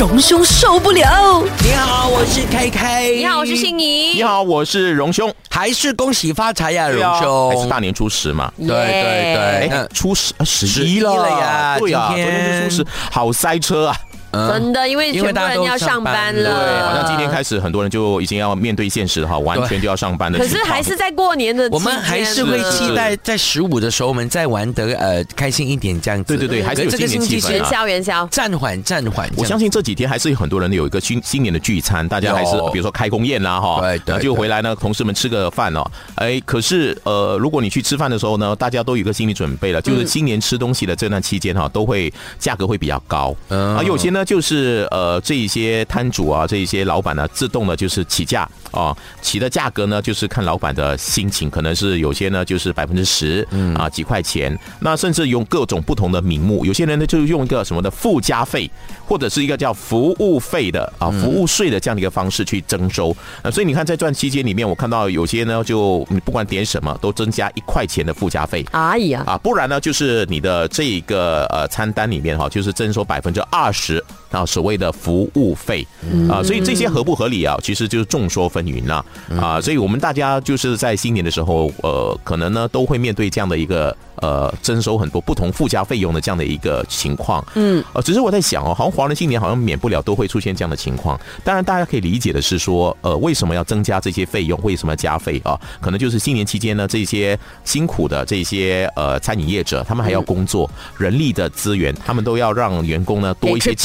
[0.00, 1.44] 荣兄受不了。
[1.62, 3.16] 你好，我是 K K。
[3.18, 4.14] 你好，我是心怡。
[4.14, 7.04] 你好，我是荣兄，还是恭喜发财呀，荣
[7.50, 7.68] 还是。
[7.68, 8.50] 大年初十嘛。
[8.56, 13.96] 对对对，初十呃十十一一了了呀对呀，昨天天就初十，好塞车啊。
[14.32, 20.46] 真的，因为因为大家都全部人要上班上班了，对，好像今天开始很多人就已经要面对现实哈，完全就要上班了可。
[20.46, 26.36] 是还是在过年的，我们还是会期待在十五的时候，我们再玩得呃开心一点这样子。
[26.36, 28.26] 对对对还是这个新年星期是气氛啊元宵元宵。
[28.26, 29.30] 暂缓暂缓。
[29.36, 35.84] 我相信这几天还是有很多人有一个新新年的聚餐，大家还是比如说开工宴啦哈，对对就回来呢，同事们吃个饭哦。
[36.16, 43.82] 哎，可是呃，如果你去吃饭的时候呢，大家都有一个心理准备了，就是新年吃东西的这段期间哈，都会价格会比较高嗯啊。
[43.82, 53.46] 有些呢就是呃这一些摊主啊，这一些老板呢，自动的就是起价啊，起的价格呢就是看老板的心情，可能是有些呢就是百分之十
[53.76, 58.70] 啊几块钱，那甚至用各种不同的名目，有些人呢就是用一个什么的附加费，
[59.06, 63.14] 或者是一个叫服务费的啊服务税的这样的一个方式去征收。
[63.42, 68.64] 呃，所以你看在这段期间里面，我看到有些呢就你不管点什么都增加一块钱的附加费。
[68.72, 75.86] 哎呀，啊，不然呢，就是你的这一个呃餐单里面哈，就是征收百分之二十啊，所谓的服务费
[76.28, 79.04] 啊，所以这些合不合理啊，其实就是众说纷纭了
[79.40, 95.58] 啊，所以我们大家就是在新年的时候，呃，可能呢都会面对这样的一个呃征收很多不同附加费用的这样的一个情况，嗯，呃，只是我在想哦，好像华人新年好像免不了都会出现这样的情况，当然大家可以理解的是说，呃，为什么要增加这些费用，为什么要加费啊？
[95.80, 103.76] 可能就是新年期间呢，这些辛苦的这些呃餐饮业者，他们还要工作，人力的资源，他们都要让员工呢多一些给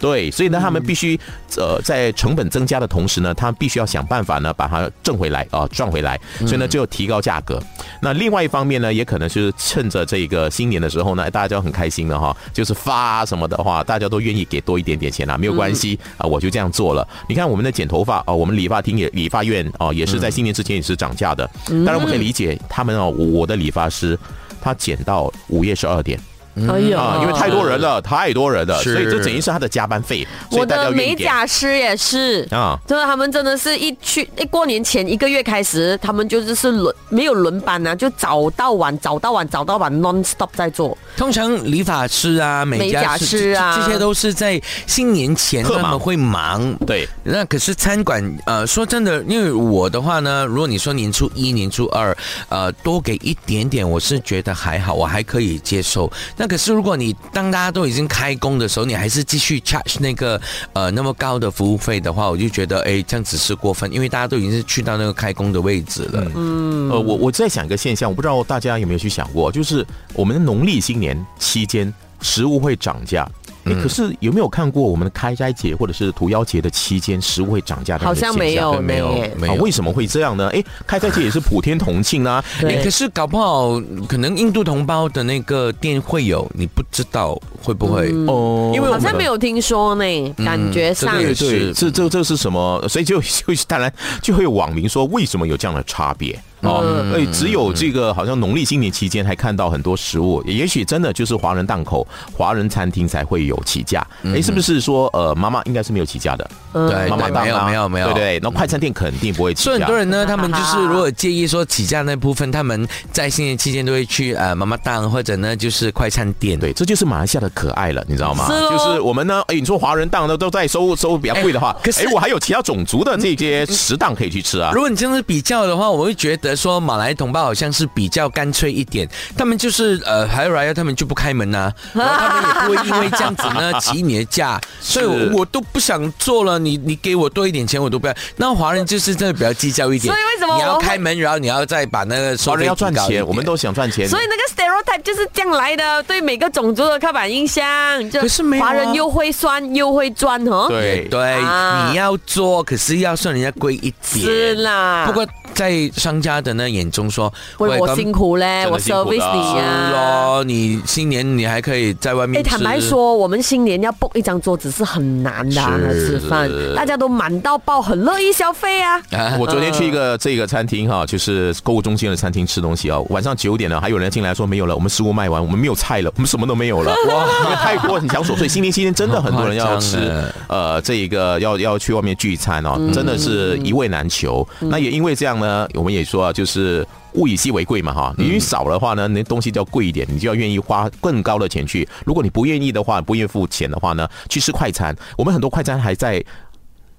[0.00, 1.16] 对，所以呢，他们必须
[1.56, 7.62] 呃在成本增加的同时呢，他们必须要想办法呢把它挣回来啊、赚回来，所以呢就提高价格。
[8.00, 17.06] 那另外一方面呢，也可能是趁着这个新年的时候呢，大家就很开心了哈，就是发什么的话，大家都愿意给多一点点钱啊，没有关系啊，我就这样做了。
[17.28, 21.48] 你看我们的剪头发啊，我们理发厅也理发院哦，也是在新年之前也是涨价的。
[21.68, 24.18] 当然我们可以理解他们哦，我的理发师
[24.60, 26.18] 他剪到午夜十二点。
[26.68, 32.46] 哎呀啊，因为太多人了，太多人了，所以这等于是他的加班费，我的美甲师也是。
[32.50, 32.78] 啊。
[32.86, 40.96] 真的，他们真的是一去一过年前一个月开始，他们就是是轮没有轮班啊，就早到晚，早到晚，早到晚，non stop 在做。
[41.16, 46.74] 通常理发师啊、美美甲甲师啊这这些都是在新年前他们会忙。
[46.86, 52.16] 对，那可是餐馆，呃，说真的，因为我的话呢，如果你说年初一、年初二，
[52.48, 56.10] 呃，多给一点点，我是觉得还好，我还可以接受。
[56.42, 60.40] 那可是如果你当大家都已经开工的时候，你还是继续 charge 那个
[60.72, 66.26] 呃那么高的服务费的话，我就觉得哎，这样子是过分，因为大家都已经是去到那个开工的位置了。
[66.34, 73.24] 嗯呃，我我在想一个现象，我不知道大家有没有去想过，就是我们的农历新年期间食物会涨价。
[73.64, 78.32] 哎，可是有没有看过我们的开斋节或者是屠妖节的期间食物会涨价的好个现象？
[78.32, 80.48] 像没有没有没有为什么会这样呢？
[80.52, 82.42] 哎，开斋节也是普天同庆啊，
[82.82, 88.10] 可是搞不好可能印度同胞的那个店会有，你不知道会不会？
[88.26, 92.82] 哦，因为好像没有听说呢，感觉上对，是这这这是什么？
[92.88, 96.38] 所以就就当然就会有网民说，为什么有这样的差别？
[96.62, 104.06] 哦，嗯哎，只有这个好像农历新年期间还看到很多食物，也许真的就是华人档口、华人餐厅才会有起价。
[104.24, 106.50] 哎，是不是说呃，妈妈应该是没有起价的？
[106.72, 109.64] 对妈妈，没有啊没有没有，对对，那快餐店肯定不会起价。
[109.64, 116.58] 所以很多人呢，他们就是如果介意说起价那部分，他们在新年期间都会去呃妈妈档或者呢就是快餐店。
[116.58, 118.48] 对，这就是马来西亚的可爱了，你知道吗？
[118.48, 124.80] 就是我们呢，哎，你说华人档呢都在收收比较贵的话，可是哎，我还有其他种族的这些食档可以去吃啊如。
[124.80, 138.14] 果你这样子比较的话，我会觉得说马来同胞好像是比较干脆一点，他们就是呃还有 r 他们就不开门呐、 然后他们也不会因为这样子呢挤你的价，所以我我都不想做了，你你给我多一点钱我都不要。
[138.36, 144.08] 那华人就是真的比较计较一点，所以为什么你要开门，然后你要再把那个华人要赚钱，我们都想赚钱。
[144.08, 147.62] 所以那个 stereotype 就是这样来的，对每个种族的刻板印象。
[148.10, 150.66] 就可是没有啊华人又会算又会赚哦。
[150.68, 154.24] 对对，啊你要做，可是要算人家贵一点。
[154.24, 155.04] 是啦。
[155.06, 159.90] 不过在商家的那眼中说，喂，我辛苦嘞，我 service 你是呀。
[159.92, 169.00] 咯，你新年你还可以在外面哎，坦白说，我们新年要 book 一张桌子是很难的啊，吃饭大家都满到爆，很乐意消费啊。
[169.12, 176.92] 啊我昨天去一个这个餐厅哈，就是购物中心的餐厅吃东西啊，晚上九点了，还有人进来说没有了，我们食物卖完，我们没有菜了，我们什么都没有了。
[177.08, 179.98] 哇，因为太多很抢手，所以新年期间真的很多人要吃
[180.48, 184.46] 呃，这一个要要去外面聚餐哦，真的是一味难求。
[184.60, 191.86] 那也因为这样呢，我们也说啊，就是物以稀为贵嘛哈，你少的话呢，那东西就要贵一点，你就要愿意花更高的钱去。
[192.06, 194.96] 如果你不愿意的话，不愿意付钱的话呢，去吃快餐。
[195.18, 196.24] 我们很多快餐还在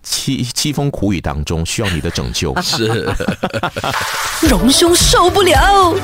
[0.06, 2.54] 凄凄风苦雨当中，需要你的拯救。
[2.62, 3.10] 是。
[4.48, 5.96] 荣兄受不了。